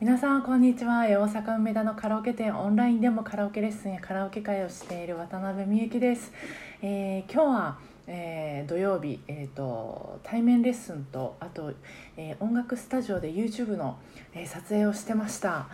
[0.00, 1.00] 皆さんこんにちは。
[1.00, 6.32] 大阪梅田のカラオケ店オンラインでもカラオケレッスンやカラオケ会をしている渡辺美幸です、
[6.80, 11.72] えー今日は、えー土曜日、えー、と対面レッスンとあと、
[12.16, 13.98] えー音楽スタジオで YouTube の、
[14.34, 15.66] えー撮影をしてました。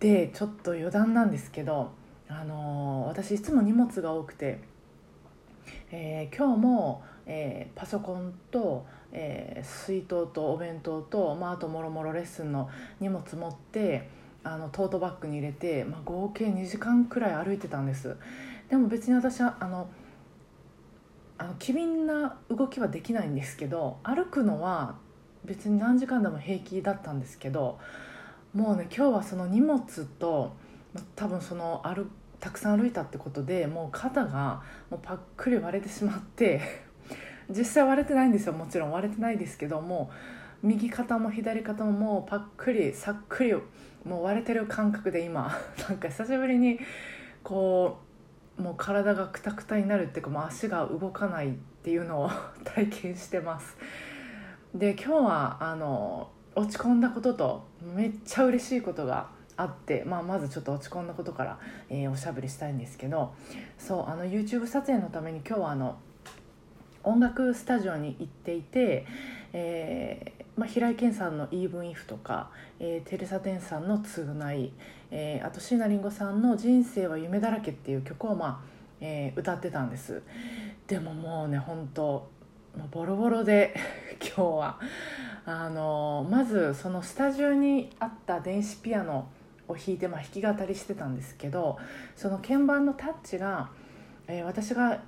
[0.00, 1.92] でちょっと余談なんですけど、
[2.28, 4.58] あの私いつも荷物が多くて、
[5.92, 12.68] えー今日も、えーパソコンと、えー水筒とお弁当と、まあ、あともろもろレッスンの
[13.00, 14.08] 荷物持って
[14.44, 18.16] あのトートバッグに入れて、まあ、合計2時間くらい歩いてたんです。
[18.68, 19.88] でも別に私はあの
[21.38, 24.96] あの機敏な動きはできないんですけど歩くのは
[25.44, 27.78] 別に何時間でも平気だったんですけど
[28.54, 29.80] もうね今日はその荷物
[30.18, 30.54] と
[30.94, 36.60] ま多分その歩たくさん歩いたってことでもう肩がもうパックリ割れてしまって
[37.56, 40.10] 実際割れてないんですよもちろん割れてないですけども
[40.62, 43.54] 右肩も左肩ももうパックリさっくり
[44.04, 45.52] もう割れてる感覚で今
[45.88, 46.78] なんか久しぶりに
[47.42, 47.98] こ
[48.58, 52.30] うもう体がクタクタになるっていうかもう足が動かないっていうのを
[52.64, 53.76] 体験してます。
[54.74, 63.34] で今日はあの落ち込んだこととめっちゃ嬉しいことがあって、まあ、まずちょっと落ち込んだことから、えーおしゃべりしたいんですけど
[63.78, 65.98] そうあの YouTube 撮影のために今日はあの
[67.04, 69.06] 音楽スタジオに行っていて、
[69.52, 74.72] えーまあ、平井堅さんの「イーブン・イフ」とか、えーテレサ・テンさんの「償い」
[75.10, 78.60] えーあと椎名林檎さんの「人生は夢だらけ」っていう曲を、まあ
[79.00, 80.22] えー歌ってたんです。
[80.86, 82.02] でももうね本当
[82.76, 83.74] もうボロボロで
[84.20, 84.78] 今日は。
[85.44, 89.28] あのまずそのスタジオにあった電子ピアノ
[89.66, 91.78] を弾いて、まあ、弾き語りしてたんですけど
[92.14, 93.68] その鍵盤のタッチが、
[94.28, 95.00] えー私が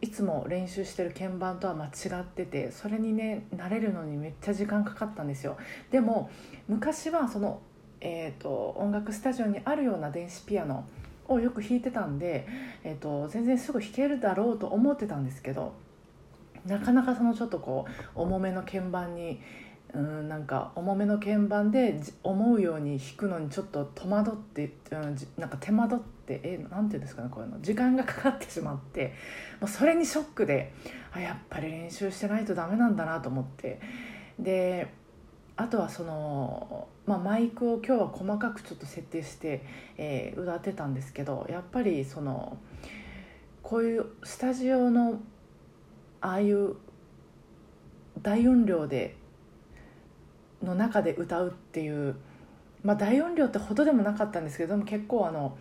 [0.00, 5.56] いつも練習してる鍵盤とは間違っててそれにね慣れるのにめっちゃ時間かかったんですよ。
[5.90, 6.30] でも
[6.68, 7.60] 昔はその、
[8.00, 10.86] えー、と音楽スタジオにあるような電子ピアノ
[11.26, 12.46] をよく弾いてたんで、
[12.84, 15.74] えー、と全然すぐ弾けるだろうと思ってたんですけど
[16.64, 19.40] なかなかそのちょっとこう重めの鍵盤に
[19.94, 27.60] うんなんか重めの鍵盤で思うように弾くのにちょっと戸惑って、うん、なんか手間取ってえなんていうんですかねこういうの。
[27.60, 29.14] 時間がかかってしまって
[29.60, 30.72] もうそれにショックで
[31.12, 33.80] あやっぱり練習してないとダメなんだなと思って。
[34.38, 34.88] で
[35.56, 39.64] あとはその、まあ、マイクを今日は細かくちょっと設定して、
[39.96, 42.56] えー歌ってたんですけどやっぱりその
[43.64, 45.20] こういうスタジオの
[46.20, 46.76] ああいう
[48.22, 49.16] 大音量で
[50.62, 52.16] の中で歌うっていう、
[52.82, 55.56] まあ、大音量ってほどでもなかったんですけども結構あの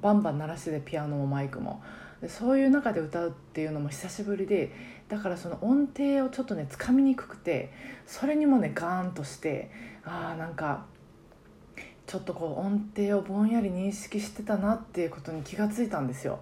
[0.00, 1.82] バンバン鳴らしててピアノもマイクも。
[2.28, 4.72] そういう中で歌うっていうのも久しぶりで
[5.08, 7.70] だからその音程をちょっとねつかみにくくて
[8.06, 9.70] それにもねガーンとして
[10.04, 10.86] ああなんか
[12.06, 16.40] ちょっとこう音程をぼんやり認識してたなっていうことに気がついたんですよ。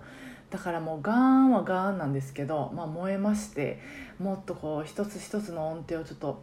[0.50, 3.80] だからもうガーンはガーンなんですけど、まあ、燃えまして
[4.18, 6.42] もっとこう一つ一つの音程をちょっと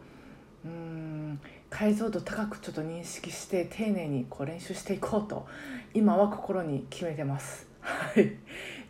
[0.64, 1.40] うん。
[1.70, 5.46] 解像度高くちょっと認識して丁寧にこう練習していこうと
[5.94, 7.66] 今は心に決めてます。
[7.80, 8.36] はい、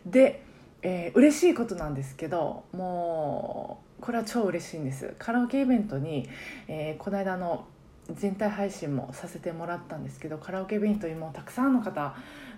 [0.05, 0.43] で、
[0.81, 5.13] えー嬉しいことなんですけどもうこれは超嬉しいんです。
[5.19, 6.27] カラオケイベントに、
[6.67, 7.65] えーこの間の
[8.09, 12.15] 全体配信もさせてもらったんですけどカラオケイベントにもたくさんの方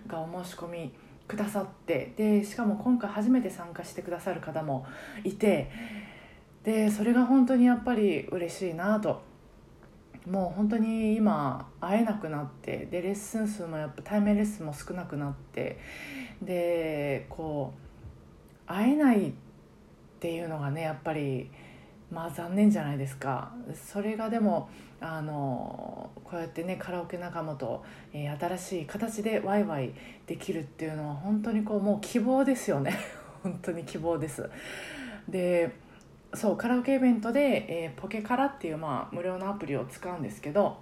[0.08, 0.94] がお申し込み
[1.28, 4.86] くださってでしかも今回初めて参加してくださる方も
[5.24, 5.70] いて
[6.64, 9.22] でそれが本当にやっぱり嬉しいなと。
[10.30, 15.78] もう本当に今会えなくなってでレッスン数もやっぱ対面レッスンも少なくなって
[16.42, 17.84] でこう
[18.66, 19.34] 会えないっ
[20.22, 21.52] ていうのがねやっぱり
[22.10, 23.52] まあ残念じゃないですか。
[23.74, 24.70] それがでも
[25.02, 29.94] あのこうやってねカラオケ仲間と、えー新しい形でワイワイ
[30.26, 32.98] できるっていうのは本当にこうもう希望ですよね。
[33.44, 34.50] 本当に希望です。
[35.28, 35.76] で
[36.36, 40.78] そうカラオケイベントで、えーポケカラっていう、まあ、無料のアプリを使うんですけど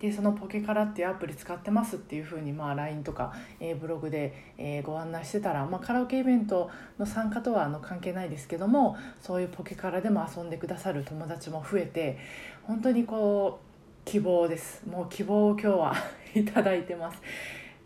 [0.00, 12.18] でそのポケカラっていうアプリ使ってますっていうふうに、まあ、LINE とか、えーブログで、えーご案内してたら、まあ、カラオケイベントの参加とはあの関係ないですけどもそういうポケカラでも遊んでくださる友達も増えて
[12.62, 13.68] 本当にこう
[14.08, 14.82] 希望です。
[14.86, 15.94] もう希望を今日は
[16.34, 17.20] いただいてます。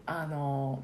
[0.07, 0.83] あの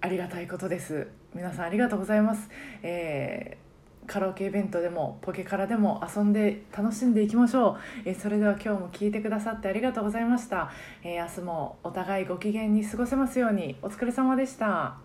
[0.00, 1.08] ありがたいことです。
[1.34, 2.48] 皆さんありがとうございます、
[2.82, 3.73] えー
[4.06, 10.70] カラオケイベントでもポケカラでも遊んで楽しんでいきましょう、えーそれでは今日も聞いてくださってありがとうございました、
[11.02, 13.76] えー明日もお互いご機嫌に過ごせますように。
[13.82, 15.03] お疲れ様でした。